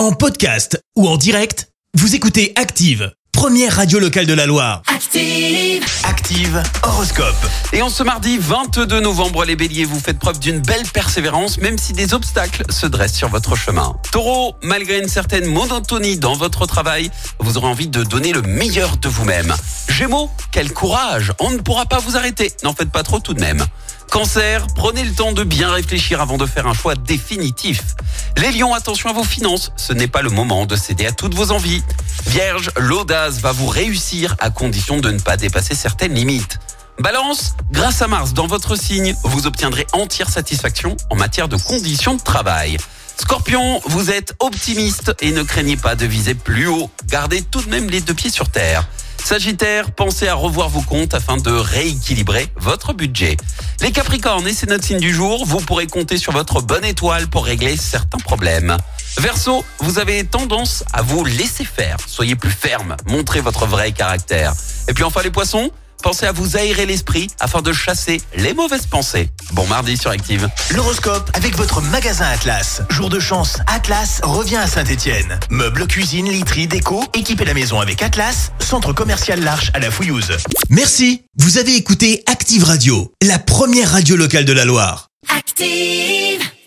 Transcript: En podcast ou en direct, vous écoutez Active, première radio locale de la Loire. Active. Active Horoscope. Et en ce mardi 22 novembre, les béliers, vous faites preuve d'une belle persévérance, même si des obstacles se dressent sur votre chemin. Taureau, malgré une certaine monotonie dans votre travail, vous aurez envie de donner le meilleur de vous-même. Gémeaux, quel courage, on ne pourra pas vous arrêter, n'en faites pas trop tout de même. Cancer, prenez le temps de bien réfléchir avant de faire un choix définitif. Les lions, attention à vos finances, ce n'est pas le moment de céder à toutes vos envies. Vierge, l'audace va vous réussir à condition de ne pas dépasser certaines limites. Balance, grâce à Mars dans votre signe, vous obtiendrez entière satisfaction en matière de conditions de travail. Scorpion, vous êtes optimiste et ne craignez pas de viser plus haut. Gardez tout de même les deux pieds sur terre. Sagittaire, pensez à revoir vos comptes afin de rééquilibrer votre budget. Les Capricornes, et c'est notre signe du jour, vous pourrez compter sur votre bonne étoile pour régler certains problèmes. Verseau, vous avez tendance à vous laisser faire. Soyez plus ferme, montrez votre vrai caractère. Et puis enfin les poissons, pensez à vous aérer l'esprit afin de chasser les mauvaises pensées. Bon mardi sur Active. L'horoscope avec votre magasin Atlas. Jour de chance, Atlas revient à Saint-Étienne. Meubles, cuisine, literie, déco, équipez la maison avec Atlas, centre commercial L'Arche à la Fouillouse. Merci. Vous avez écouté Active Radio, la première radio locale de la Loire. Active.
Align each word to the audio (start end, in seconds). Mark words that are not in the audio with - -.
En 0.00 0.12
podcast 0.12 0.82
ou 0.96 1.06
en 1.06 1.18
direct, 1.18 1.68
vous 1.92 2.14
écoutez 2.14 2.54
Active, 2.56 3.12
première 3.32 3.76
radio 3.76 3.98
locale 3.98 4.24
de 4.24 4.32
la 4.32 4.46
Loire. 4.46 4.80
Active. 4.86 5.84
Active 6.04 6.62
Horoscope. 6.82 7.36
Et 7.74 7.82
en 7.82 7.90
ce 7.90 8.02
mardi 8.02 8.38
22 8.38 9.00
novembre, 9.00 9.44
les 9.44 9.56
béliers, 9.56 9.84
vous 9.84 10.00
faites 10.00 10.18
preuve 10.18 10.38
d'une 10.38 10.60
belle 10.60 10.86
persévérance, 10.86 11.58
même 11.58 11.76
si 11.76 11.92
des 11.92 12.14
obstacles 12.14 12.64
se 12.70 12.86
dressent 12.86 13.14
sur 13.14 13.28
votre 13.28 13.56
chemin. 13.56 13.94
Taureau, 14.10 14.54
malgré 14.62 14.98
une 14.98 15.08
certaine 15.08 15.44
monotonie 15.44 16.16
dans 16.16 16.34
votre 16.34 16.64
travail, 16.64 17.10
vous 17.38 17.58
aurez 17.58 17.66
envie 17.66 17.88
de 17.88 18.02
donner 18.02 18.32
le 18.32 18.40
meilleur 18.40 18.96
de 18.96 19.08
vous-même. 19.10 19.54
Gémeaux, 20.00 20.30
quel 20.50 20.72
courage, 20.72 21.34
on 21.40 21.50
ne 21.50 21.58
pourra 21.58 21.84
pas 21.84 21.98
vous 21.98 22.16
arrêter, 22.16 22.50
n'en 22.62 22.72
faites 22.72 22.90
pas 22.90 23.02
trop 23.02 23.18
tout 23.18 23.34
de 23.34 23.40
même. 23.40 23.62
Cancer, 24.10 24.66
prenez 24.74 25.04
le 25.04 25.12
temps 25.12 25.32
de 25.32 25.44
bien 25.44 25.70
réfléchir 25.70 26.22
avant 26.22 26.38
de 26.38 26.46
faire 26.46 26.66
un 26.66 26.72
choix 26.72 26.94
définitif. 26.94 27.82
Les 28.38 28.50
lions, 28.50 28.72
attention 28.72 29.10
à 29.10 29.12
vos 29.12 29.24
finances, 29.24 29.72
ce 29.76 29.92
n'est 29.92 30.06
pas 30.06 30.22
le 30.22 30.30
moment 30.30 30.64
de 30.64 30.74
céder 30.74 31.04
à 31.04 31.12
toutes 31.12 31.34
vos 31.34 31.50
envies. 31.50 31.82
Vierge, 32.28 32.70
l'audace 32.78 33.40
va 33.40 33.52
vous 33.52 33.66
réussir 33.66 34.36
à 34.38 34.48
condition 34.48 35.00
de 35.00 35.10
ne 35.10 35.18
pas 35.18 35.36
dépasser 35.36 35.74
certaines 35.74 36.14
limites. 36.14 36.60
Balance, 36.98 37.54
grâce 37.70 38.00
à 38.00 38.08
Mars 38.08 38.32
dans 38.32 38.46
votre 38.46 38.76
signe, 38.76 39.14
vous 39.24 39.46
obtiendrez 39.46 39.86
entière 39.92 40.30
satisfaction 40.30 40.96
en 41.10 41.16
matière 41.16 41.48
de 41.48 41.58
conditions 41.58 42.14
de 42.14 42.22
travail. 42.22 42.78
Scorpion, 43.18 43.82
vous 43.84 44.10
êtes 44.10 44.32
optimiste 44.38 45.14
et 45.20 45.30
ne 45.32 45.42
craignez 45.42 45.76
pas 45.76 45.94
de 45.94 46.06
viser 46.06 46.34
plus 46.34 46.68
haut. 46.68 46.88
Gardez 47.04 47.42
tout 47.42 47.60
de 47.60 47.68
même 47.68 47.90
les 47.90 48.00
deux 48.00 48.14
pieds 48.14 48.30
sur 48.30 48.48
terre. 48.48 48.88
Sagittaire, 49.24 49.92
pensez 49.92 50.26
à 50.26 50.34
revoir 50.34 50.68
vos 50.68 50.80
comptes 50.82 51.14
afin 51.14 51.36
de 51.36 51.50
rééquilibrer 51.50 52.48
votre 52.56 52.92
budget. 52.92 53.36
Les 53.80 53.92
Capricornes, 53.92 54.46
et 54.48 54.52
c'est 54.52 54.68
notre 54.68 54.84
signe 54.84 54.98
du 54.98 55.14
jour, 55.14 55.44
vous 55.46 55.58
pourrez 55.58 55.86
compter 55.86 56.18
sur 56.18 56.32
votre 56.32 56.60
bonne 56.62 56.84
étoile 56.84 57.28
pour 57.28 57.44
régler 57.44 57.76
certains 57.76 58.18
problèmes. 58.18 58.76
Verseau, 59.18 59.64
vous 59.78 59.98
avez 59.98 60.24
tendance 60.24 60.84
à 60.92 61.02
vous 61.02 61.24
laisser 61.24 61.64
faire. 61.64 61.96
Soyez 62.06 62.34
plus 62.36 62.50
ferme, 62.50 62.96
montrez 63.06 63.40
votre 63.40 63.66
vrai 63.66 63.92
caractère. 63.92 64.52
Et 64.88 64.94
puis 64.94 65.04
enfin 65.04 65.22
les 65.22 65.30
poissons, 65.30 65.70
pensez 66.00 66.26
à 66.26 66.32
vous 66.32 66.56
aérer 66.56 66.86
l'esprit 66.86 67.28
afin 67.40 67.62
de 67.62 67.72
chasser 67.72 68.20
les 68.36 68.54
mauvaises 68.54 68.86
pensées. 68.86 69.30
Bon 69.52 69.66
mardi 69.66 69.96
sur 69.96 70.10
Active. 70.10 70.48
L'horoscope 70.74 71.30
avec 71.34 71.56
votre 71.56 71.80
magasin 71.80 72.26
Atlas. 72.26 72.82
Jour 72.90 73.08
de 73.08 73.20
chance, 73.20 73.58
Atlas 73.66 74.20
revient 74.22 74.56
à 74.56 74.66
Saint-Étienne. 74.66 75.38
Meubles, 75.50 75.86
cuisine, 75.86 76.30
literie, 76.30 76.66
déco, 76.66 77.04
équipez 77.14 77.44
la 77.44 77.54
maison 77.54 77.80
avec 77.80 78.02
Atlas, 78.02 78.52
centre 78.58 78.92
commercial 78.92 79.40
L'Arche 79.40 79.70
à 79.74 79.78
la 79.78 79.90
Fouillouse. 79.90 80.36
Merci. 80.68 81.22
Vous 81.38 81.58
avez 81.58 81.74
écouté 81.76 82.22
Active 82.26 82.64
Radio, 82.64 83.12
la 83.22 83.38
première 83.38 83.92
radio 83.92 84.16
locale 84.16 84.44
de 84.44 84.52
la 84.52 84.64
Loire. 84.64 85.08
Active. 85.28 86.39